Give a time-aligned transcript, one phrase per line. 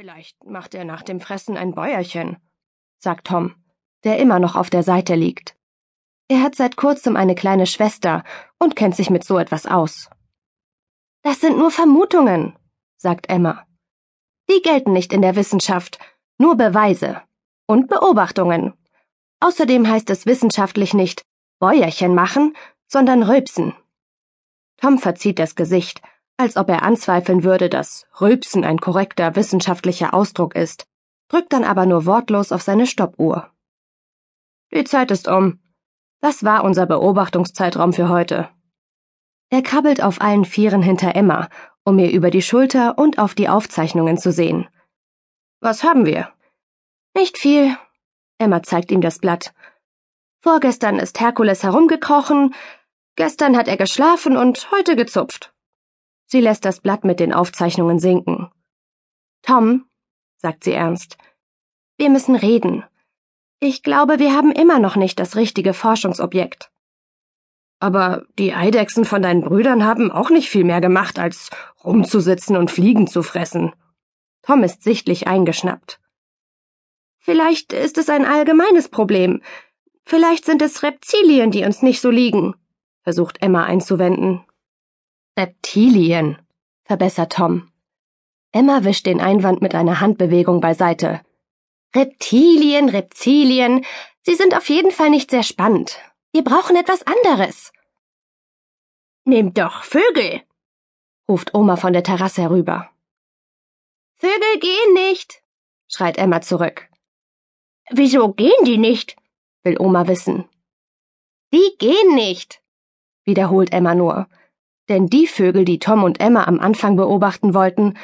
[0.00, 2.36] Vielleicht macht er nach dem Fressen ein Bäuerchen,
[2.98, 3.56] sagt Tom,
[4.04, 5.56] der immer noch auf der Seite liegt.
[6.28, 8.22] Er hat seit kurzem eine kleine Schwester
[8.60, 10.08] und kennt sich mit so etwas aus.
[11.22, 12.56] Das sind nur Vermutungen,
[12.96, 13.66] sagt Emma.
[14.48, 15.98] Die gelten nicht in der Wissenschaft,
[16.38, 17.20] nur Beweise
[17.66, 18.74] und Beobachtungen.
[19.40, 21.22] Außerdem heißt es wissenschaftlich nicht
[21.58, 22.56] Bäuerchen machen,
[22.86, 23.74] sondern rülpsen.
[24.76, 26.02] Tom verzieht das Gesicht,
[26.38, 30.86] als ob er anzweifeln würde, dass Rülpsen ein korrekter wissenschaftlicher Ausdruck ist,
[31.28, 33.50] drückt dann aber nur wortlos auf seine Stoppuhr.
[34.72, 35.60] Die Zeit ist um.
[36.20, 38.48] Das war unser Beobachtungszeitraum für heute.
[39.50, 41.48] Er krabbelt auf allen Vieren hinter Emma,
[41.84, 44.68] um ihr über die Schulter und auf die Aufzeichnungen zu sehen.
[45.60, 46.32] Was haben wir?
[47.14, 47.76] Nicht viel.
[48.38, 49.52] Emma zeigt ihm das Blatt.
[50.40, 52.54] Vorgestern ist Herkules herumgekrochen,
[53.16, 55.52] gestern hat er geschlafen und heute gezupft.
[56.30, 58.50] Sie lässt das Blatt mit den Aufzeichnungen sinken.
[59.42, 59.86] Tom,
[60.36, 61.16] sagt sie ernst,
[61.96, 62.84] wir müssen reden.
[63.60, 66.70] Ich glaube, wir haben immer noch nicht das richtige Forschungsobjekt.
[67.80, 71.50] Aber die Eidechsen von deinen Brüdern haben auch nicht viel mehr gemacht, als
[71.82, 73.72] rumzusitzen und Fliegen zu fressen.
[74.42, 75.98] Tom ist sichtlich eingeschnappt.
[77.18, 79.42] Vielleicht ist es ein allgemeines Problem.
[80.04, 82.54] Vielleicht sind es Reptilien, die uns nicht so liegen,
[83.02, 84.44] versucht Emma einzuwenden.
[85.38, 86.36] Reptilien,
[86.82, 87.70] verbessert Tom.
[88.50, 91.20] Emma wischt den Einwand mit einer Handbewegung beiseite.
[91.94, 93.86] Reptilien, Reptilien,
[94.22, 96.00] sie sind auf jeden Fall nicht sehr spannend.
[96.32, 97.72] Wir brauchen etwas anderes.
[99.24, 100.42] Nehmt doch Vögel,
[101.28, 102.90] ruft Oma von der Terrasse herüber.
[104.16, 105.44] Vögel gehen nicht,
[105.86, 106.88] schreit Emma zurück.
[107.90, 109.14] Wieso gehen die nicht?
[109.62, 110.48] will Oma wissen.
[111.52, 112.60] Die gehen nicht,
[113.22, 114.26] wiederholt Emma nur
[114.88, 117.94] denn die Vögel, die Tom und Emma am Anfang beobachten wollten,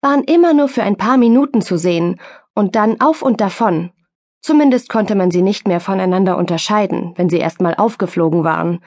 [0.00, 2.20] waren immer nur für ein paar Minuten zu sehen
[2.54, 3.92] und dann auf und davon.
[4.40, 8.82] Zumindest konnte man sie nicht mehr voneinander unterscheiden, wenn sie erst mal aufgeflogen waren.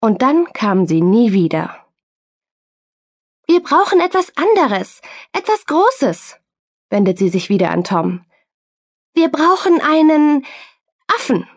[0.00, 1.74] Und dann kamen sie nie wieder.
[3.46, 5.00] Wir brauchen etwas anderes,
[5.32, 6.36] etwas Großes,
[6.90, 8.26] wendet sie sich wieder an Tom.
[9.14, 10.44] Wir brauchen einen
[11.06, 11.48] Affen.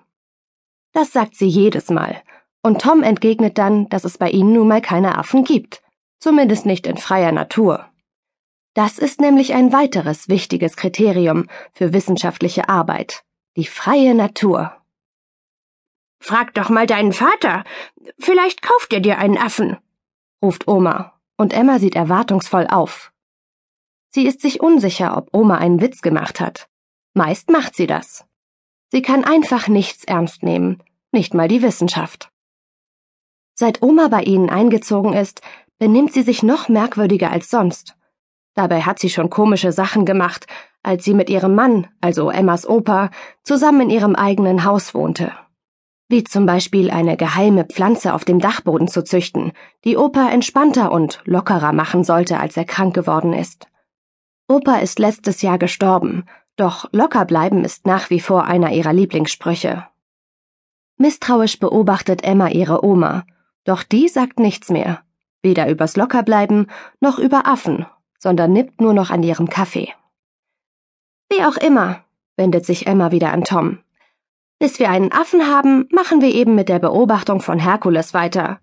[0.93, 2.23] Das sagt sie jedes Mal,
[2.61, 5.81] und Tom entgegnet dann, dass es bei ihnen nun mal keine Affen gibt,
[6.19, 7.87] zumindest nicht in freier Natur.
[8.73, 13.23] Das ist nämlich ein weiteres wichtiges Kriterium für wissenschaftliche Arbeit,
[13.57, 14.77] die freie Natur.
[16.21, 17.63] Frag doch mal deinen Vater,
[18.19, 19.77] vielleicht kauft er dir einen Affen,
[20.41, 23.11] ruft Oma, und Emma sieht erwartungsvoll auf.
[24.09, 26.69] Sie ist sich unsicher, ob Oma einen Witz gemacht hat.
[27.13, 28.25] Meist macht sie das.
[28.89, 32.30] Sie kann einfach nichts ernst nehmen, nicht mal die Wissenschaft.
[33.53, 35.41] Seit Oma bei ihnen eingezogen ist,
[35.77, 37.95] benimmt sie sich noch merkwürdiger als sonst.
[38.53, 40.47] Dabei hat sie schon komische Sachen gemacht,
[40.83, 43.11] als sie mit ihrem Mann, also Emmas Opa,
[43.43, 45.31] zusammen in ihrem eigenen Haus wohnte.
[46.09, 49.53] Wie zum Beispiel eine geheime Pflanze auf dem Dachboden zu züchten,
[49.85, 53.67] die Opa entspannter und lockerer machen sollte, als er krank geworden ist.
[54.47, 56.25] Opa ist letztes Jahr gestorben,
[56.57, 59.87] doch locker bleiben ist nach wie vor einer ihrer Lieblingssprüche.
[60.97, 63.23] Misstrauisch beobachtet Emma ihre Oma,
[63.63, 65.03] doch die sagt nichts mehr,
[65.41, 66.67] weder übers Lockerbleiben
[66.99, 67.85] noch über Affen,
[68.19, 69.93] sondern nippt nur noch an ihrem Kaffee.
[71.29, 72.03] Wie auch immer,
[72.35, 73.79] wendet sich Emma wieder an Tom.
[74.59, 78.59] Bis wir einen Affen haben, machen wir eben mit der Beobachtung von Herkules weiter.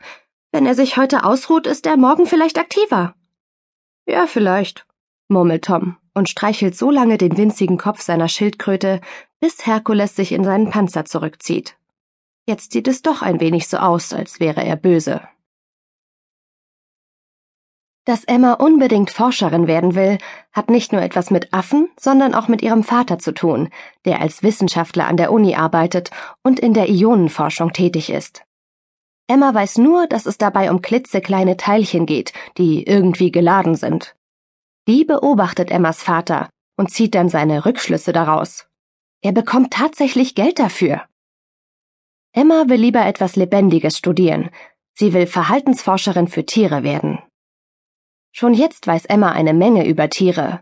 [0.53, 3.15] Wenn er sich heute ausruht, ist er morgen vielleicht aktiver.
[4.07, 4.87] Ja, vielleicht,
[5.29, 9.01] murmelt Tom und streichelt so lange den winzigen Kopf seiner Schildkröte,
[9.41, 11.78] bis Herkules sich in seinen Panzer zurückzieht.
[12.49, 15.21] Jetzt sieht es doch ein wenig so aus, als wäre er böse.
[18.07, 20.17] Dass Emma unbedingt Forscherin werden will,
[20.53, 23.69] hat nicht nur etwas mit Affen, sondern auch mit ihrem Vater zu tun,
[24.07, 26.11] der als Wissenschaftler an der Uni arbeitet
[26.43, 28.45] und in der Ionenforschung tätig ist.
[29.27, 34.17] Emma weiß nur, dass es dabei um klitzekleine Teilchen geht, die irgendwie geladen sind.
[34.89, 36.49] Die beobachtet Emmas Vater
[36.79, 38.69] und zieht dann seine Rückschlüsse daraus.
[39.21, 41.03] Er bekommt tatsächlich Geld dafür.
[42.33, 44.51] Emma will lieber etwas Lebendiges studieren.
[44.95, 47.21] Sie will Verhaltensforscherin für Tiere werden.
[48.33, 50.61] Schon jetzt weiß Emma eine Menge über Tiere.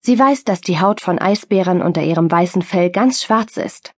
[0.00, 3.92] Sie weiß, dass die Haut von Eisbären unter ihrem weißen Fell ganz schwarz ist,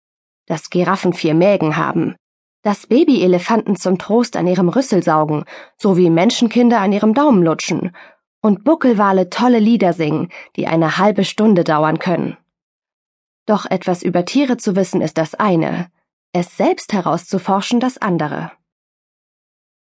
[0.46, 2.16] dass Giraffen vier Mägen haben,
[2.62, 5.46] dass Babyelefanten zum Trost an ihrem Rüssel saugen,
[5.78, 7.92] sowie Menschenkinder an ihrem Daumen lutschen
[8.42, 12.38] und Buckelwale tolle Lieder singen, die eine halbe Stunde dauern können.
[13.46, 15.90] Doch etwas über Tiere zu wissen ist das eine,
[16.31, 18.52] es selbst herauszuforschen das andere.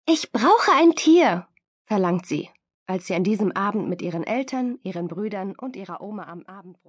[0.06, 1.48] Ich brauche ein Tier,
[1.86, 2.50] verlangt sie,
[2.86, 6.82] als sie an diesem Abend mit ihren Eltern, ihren Brüdern und ihrer Oma am Abendbrot